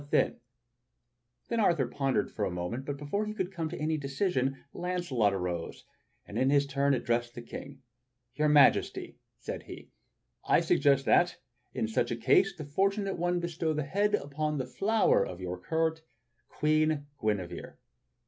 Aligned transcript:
Then 0.09 0.33
Arthur 1.59 1.85
pondered 1.85 2.31
for 2.31 2.43
a 2.43 2.49
moment, 2.49 2.85
but 2.85 2.97
before 2.97 3.27
he 3.27 3.35
could 3.35 3.51
come 3.51 3.69
to 3.69 3.77
any 3.77 3.97
decision, 3.97 4.63
Launcelot 4.73 5.31
arose 5.31 5.85
and 6.25 6.39
in 6.39 6.49
his 6.49 6.65
turn 6.65 6.95
addressed 6.95 7.35
the 7.35 7.41
King: 7.43 7.83
"Your 8.33 8.49
Majesty," 8.49 9.19
said 9.37 9.61
he, 9.61 9.91
"I 10.43 10.59
suggest 10.61 11.05
that, 11.05 11.37
in 11.75 11.87
such 11.87 12.09
a 12.09 12.15
case, 12.17 12.55
the 12.55 12.65
fortunate 12.65 13.19
one 13.19 13.39
bestow 13.39 13.73
the 13.73 13.83
head 13.83 14.15
upon 14.15 14.57
the 14.57 14.65
flower 14.65 15.23
of 15.23 15.39
your 15.39 15.59
court— 15.61 16.01
Queen 16.57 17.05
Guinevere." 17.21 17.75